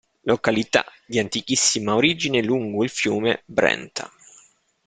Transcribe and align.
Località 0.21 0.83
di 1.05 1.19
antichissima 1.19 1.93
origine 1.93 2.41
lungo 2.41 2.83
il 2.83 2.89
fiume 2.89 3.43
Brenta. 3.45 4.09